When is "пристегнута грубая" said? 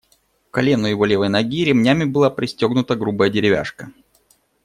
2.31-3.29